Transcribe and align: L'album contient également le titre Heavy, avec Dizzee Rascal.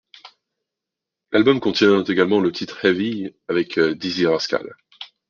L'album 1.31 1.59
contient 1.59 2.03
également 2.03 2.39
le 2.39 2.51
titre 2.51 2.83
Heavy, 2.83 3.35
avec 3.47 3.77
Dizzee 3.79 4.25
Rascal. 4.25 4.75